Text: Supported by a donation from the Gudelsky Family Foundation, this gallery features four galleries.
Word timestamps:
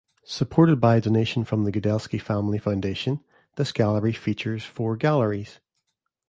Supported 0.25 0.81
by 0.81 0.95
a 0.95 1.01
donation 1.01 1.43
from 1.43 1.63
the 1.63 1.71
Gudelsky 1.71 2.19
Family 2.19 2.57
Foundation, 2.57 3.23
this 3.55 3.71
gallery 3.71 4.13
features 4.13 4.65
four 4.65 4.95
galleries. 4.97 5.59